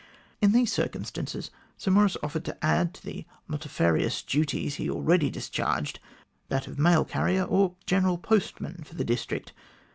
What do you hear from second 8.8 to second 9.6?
for the district.